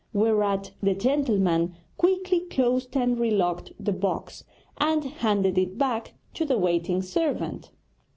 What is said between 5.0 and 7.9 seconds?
handed it back to the waiting servant.